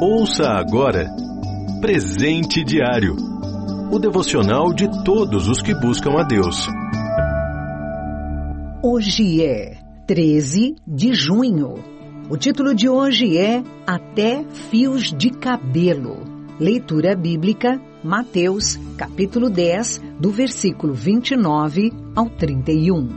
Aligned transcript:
Ouça 0.00 0.48
agora 0.48 1.08
Presente 1.80 2.64
Diário 2.64 3.34
o 3.92 3.98
devocional 3.98 4.72
de 4.74 4.88
todos 5.04 5.46
os 5.46 5.62
que 5.62 5.72
buscam 5.72 6.18
a 6.18 6.24
Deus. 6.24 6.66
Hoje 8.82 9.44
é 9.44 9.78
13 10.04 10.74
de 10.84 11.14
junho. 11.14 11.74
O 12.28 12.36
título 12.36 12.74
de 12.74 12.88
hoje 12.88 13.38
é 13.38 13.62
Até 13.86 14.42
Fios 14.70 15.12
de 15.12 15.30
Cabelo. 15.30 16.24
Leitura 16.58 17.14
bíblica, 17.14 17.80
Mateus, 18.02 18.80
capítulo 18.96 19.48
10, 19.48 20.02
do 20.18 20.30
versículo 20.30 20.92
29 20.92 21.92
ao 22.16 22.28
31. 22.28 23.08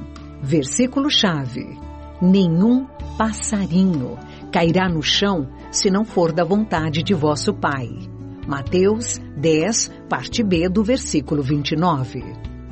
Versículo-chave: 0.43 1.65
Nenhum 2.21 2.85
passarinho 3.17 4.17
cairá 4.51 4.89
no 4.89 5.01
chão 5.01 5.49
se 5.71 5.89
não 5.89 6.05
for 6.05 6.31
da 6.31 6.43
vontade 6.43 7.03
de 7.03 7.13
vosso 7.13 7.53
Pai. 7.53 7.89
Mateus 8.47 9.19
10, 9.35 9.91
parte 10.07 10.41
B 10.41 10.69
do 10.69 10.83
versículo 10.83 11.43
29. 11.43 12.23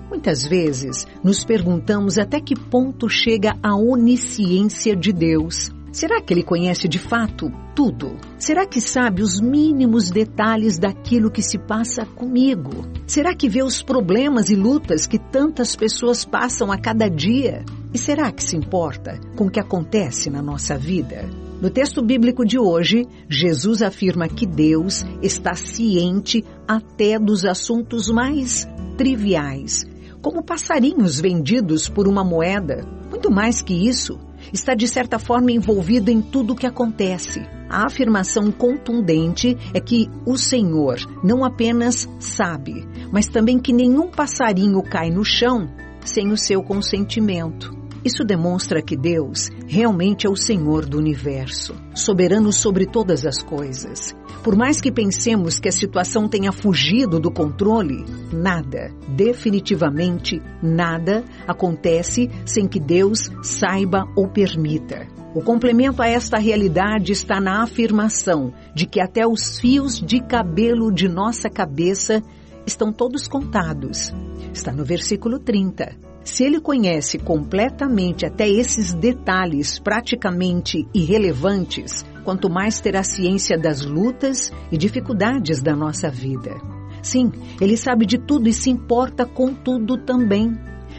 Muitas 0.09 0.45
vezes 0.45 1.05
nos 1.21 1.43
perguntamos 1.43 2.17
até 2.17 2.39
que 2.39 2.55
ponto 2.55 3.09
chega 3.09 3.57
a 3.61 3.75
onisciência 3.75 4.95
de 4.95 5.11
Deus. 5.11 5.71
Será 5.91 6.21
que 6.21 6.33
ele 6.33 6.43
conhece 6.43 6.87
de 6.87 6.99
fato 6.99 7.51
tudo? 7.75 8.17
Será 8.37 8.65
que 8.65 8.79
sabe 8.79 9.21
os 9.21 9.41
mínimos 9.41 10.09
detalhes 10.09 10.77
daquilo 10.77 11.31
que 11.31 11.41
se 11.41 11.57
passa 11.57 12.05
comigo? 12.05 12.85
Será 13.05 13.35
que 13.35 13.49
vê 13.49 13.61
os 13.63 13.81
problemas 13.83 14.49
e 14.49 14.55
lutas 14.55 15.05
que 15.05 15.19
tantas 15.19 15.75
pessoas 15.75 16.23
passam 16.23 16.71
a 16.71 16.77
cada 16.77 17.09
dia? 17.09 17.65
E 17.93 17.97
será 17.97 18.31
que 18.31 18.43
se 18.43 18.55
importa 18.55 19.19
com 19.35 19.47
o 19.47 19.51
que 19.51 19.59
acontece 19.59 20.29
na 20.29 20.41
nossa 20.41 20.77
vida? 20.77 21.29
No 21.61 21.69
texto 21.69 22.01
bíblico 22.01 22.45
de 22.45 22.59
hoje, 22.59 23.07
Jesus 23.29 23.81
afirma 23.81 24.27
que 24.27 24.45
Deus 24.45 25.05
está 25.21 25.55
ciente 25.55 26.43
até 26.67 27.17
dos 27.17 27.45
assuntos 27.45 28.09
mais 28.09 28.67
triviais, 28.97 29.85
como 30.21 30.43
passarinhos 30.43 31.19
vendidos 31.19 31.87
por 31.87 32.07
uma 32.07 32.25
moeda. 32.25 32.85
Muito 33.09 33.31
mais 33.31 33.61
que 33.61 33.73
isso, 33.73 34.19
está 34.51 34.75
de 34.75 34.87
certa 34.87 35.17
forma 35.17 35.51
envolvido 35.51 36.11
em 36.11 36.21
tudo 36.21 36.53
o 36.53 36.55
que 36.55 36.67
acontece. 36.67 37.41
A 37.69 37.85
afirmação 37.85 38.51
contundente 38.51 39.57
é 39.73 39.79
que 39.79 40.09
o 40.25 40.37
Senhor 40.37 40.97
não 41.23 41.43
apenas 41.43 42.07
sabe, 42.19 42.85
mas 43.11 43.27
também 43.27 43.59
que 43.59 43.73
nenhum 43.73 44.09
passarinho 44.09 44.83
cai 44.83 45.09
no 45.09 45.23
chão 45.23 45.69
sem 46.03 46.31
o 46.31 46.37
seu 46.37 46.61
consentimento. 46.61 47.74
Isso 48.05 48.23
demonstra 48.23 48.83
que 48.83 48.95
Deus 48.95 49.49
realmente 49.65 50.27
é 50.27 50.29
o 50.29 50.35
Senhor 50.35 50.85
do 50.85 50.99
universo, 50.99 51.73
soberano 51.95 52.53
sobre 52.53 52.85
todas 52.85 53.25
as 53.25 53.41
coisas. 53.41 54.15
Por 54.43 54.55
mais 54.55 54.79
que 54.79 54.91
pensemos 54.91 55.57
que 55.57 55.67
a 55.67 55.71
situação 55.71 56.29
tenha 56.29 56.51
fugido 56.51 57.19
do 57.19 57.31
controle, 57.31 58.05
nada, 58.31 58.93
definitivamente 59.07 60.39
nada, 60.61 61.23
acontece 61.47 62.29
sem 62.45 62.67
que 62.67 62.79
Deus 62.79 63.31
saiba 63.41 64.07
ou 64.15 64.27
permita. 64.27 65.07
O 65.33 65.41
complemento 65.41 66.03
a 66.03 66.07
esta 66.07 66.37
realidade 66.37 67.11
está 67.11 67.41
na 67.41 67.63
afirmação 67.63 68.53
de 68.75 68.85
que 68.85 69.01
até 69.01 69.25
os 69.25 69.57
fios 69.57 69.99
de 69.99 70.21
cabelo 70.21 70.93
de 70.93 71.09
nossa 71.09 71.49
cabeça 71.49 72.21
estão 72.67 72.93
todos 72.93 73.27
contados. 73.27 74.13
Está 74.53 74.71
no 74.71 74.85
versículo 74.85 75.39
30. 75.39 76.14
Se 76.25 76.43
ele 76.43 76.59
conhece 76.59 77.19
completamente 77.19 78.25
até 78.25 78.49
esses 78.49 78.93
detalhes 78.93 79.77
praticamente 79.77 80.87
irrelevantes, 80.91 82.03
quanto 82.23 82.49
mais 82.49 82.79
terá 82.79 83.03
ciência 83.03 83.55
das 83.55 83.85
lutas 83.85 84.51
e 84.71 84.77
dificuldades 84.77 85.61
da 85.61 85.75
nossa 85.75 86.09
vida. 86.09 86.55
Sim, 87.03 87.31
ele 87.61 87.77
sabe 87.77 88.07
de 88.07 88.17
tudo 88.17 88.49
e 88.49 88.53
se 88.53 88.71
importa 88.71 89.23
com 89.23 89.53
tudo 89.53 89.97
também, 89.99 90.57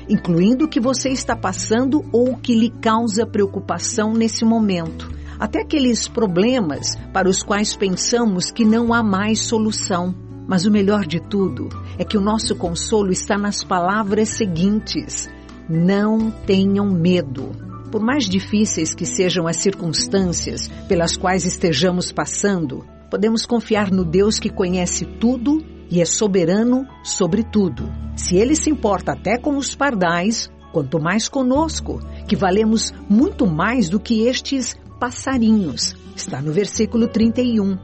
incluindo 0.08 0.66
o 0.66 0.68
que 0.68 0.78
você 0.78 1.08
está 1.08 1.34
passando 1.34 2.04
ou 2.12 2.30
o 2.30 2.36
que 2.38 2.54
lhe 2.54 2.70
causa 2.70 3.26
preocupação 3.26 4.12
nesse 4.12 4.44
momento. 4.44 5.10
Até 5.40 5.62
aqueles 5.62 6.06
problemas 6.06 6.96
para 7.12 7.28
os 7.28 7.42
quais 7.42 7.74
pensamos 7.74 8.52
que 8.52 8.64
não 8.64 8.94
há 8.94 9.02
mais 9.02 9.40
solução. 9.40 10.25
Mas 10.46 10.64
o 10.64 10.70
melhor 10.70 11.04
de 11.06 11.20
tudo 11.20 11.68
é 11.98 12.04
que 12.04 12.16
o 12.16 12.20
nosso 12.20 12.54
consolo 12.54 13.10
está 13.10 13.36
nas 13.36 13.64
palavras 13.64 14.30
seguintes: 14.30 15.28
Não 15.68 16.30
tenham 16.30 16.86
medo. 16.86 17.50
Por 17.90 18.00
mais 18.00 18.28
difíceis 18.28 18.94
que 18.94 19.06
sejam 19.06 19.46
as 19.46 19.56
circunstâncias 19.56 20.68
pelas 20.88 21.16
quais 21.16 21.44
estejamos 21.44 22.12
passando, 22.12 22.84
podemos 23.10 23.46
confiar 23.46 23.90
no 23.90 24.04
Deus 24.04 24.38
que 24.38 24.50
conhece 24.50 25.04
tudo 25.04 25.64
e 25.90 26.00
é 26.00 26.04
soberano 26.04 26.86
sobre 27.02 27.42
tudo. 27.42 27.92
Se 28.16 28.36
ele 28.36 28.56
se 28.56 28.70
importa 28.70 29.12
até 29.12 29.38
com 29.38 29.56
os 29.56 29.74
pardais, 29.74 30.50
quanto 30.72 31.00
mais 31.00 31.28
conosco, 31.28 32.00
que 32.26 32.36
valemos 32.36 32.92
muito 33.08 33.46
mais 33.46 33.88
do 33.88 34.00
que 34.00 34.26
estes 34.26 34.76
passarinhos. 34.98 35.94
Está 36.14 36.40
no 36.40 36.52
versículo 36.52 37.06
31. 37.08 37.78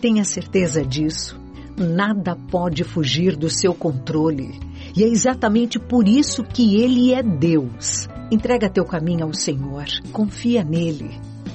Tenha 0.00 0.24
certeza 0.24 0.84
disso. 0.84 1.38
Nada 1.78 2.36
pode 2.50 2.82
fugir 2.82 3.36
do 3.36 3.48
seu 3.48 3.72
controle. 3.72 4.58
E 4.96 5.04
é 5.04 5.06
exatamente 5.06 5.78
por 5.78 6.08
isso 6.08 6.42
que 6.42 6.76
Ele 6.82 7.14
é 7.14 7.22
Deus. 7.22 8.08
Entrega 8.30 8.68
teu 8.68 8.84
caminho 8.84 9.24
ao 9.24 9.32
Senhor, 9.32 9.84
confia 10.12 10.64
nele, 10.64 11.10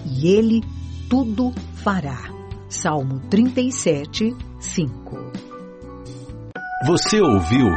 e 0.06 0.28
Ele 0.28 0.62
tudo 1.09 1.53
fará. 1.73 2.31
Salmo 2.69 3.19
37, 3.29 4.35
5. 4.59 5.17
Você 6.88 7.22
ouviu 7.22 7.67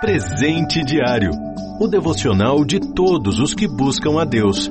Presente 0.00 0.82
Diário 0.82 1.30
o 1.80 1.86
devocional 1.86 2.64
de 2.64 2.80
todos 2.94 3.38
os 3.38 3.54
que 3.54 3.68
buscam 3.68 4.20
a 4.20 4.24
Deus. 4.24 4.70